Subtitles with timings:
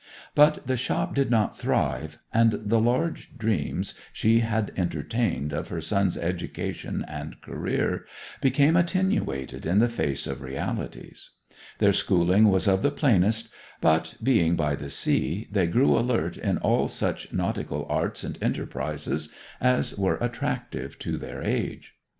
[0.33, 5.79] But the shop did not thrive, and the large dreams she had entertained of her
[5.79, 8.07] sons' education and career
[8.41, 11.29] became attenuated in the face of realities.
[11.77, 16.57] Their schooling was of the plainest, but, being by the sea, they grew alert in
[16.57, 21.93] all such nautical arts and enterprises as were attractive to their age.